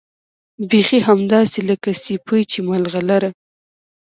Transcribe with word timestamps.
بيخي 0.69 0.99
همداسې 1.09 1.59
لکه 1.69 1.89
سيپۍ 2.03 2.41
چې 2.51 2.59
ملغلره 2.69 3.29